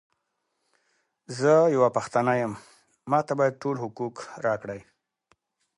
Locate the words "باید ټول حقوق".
3.39-4.15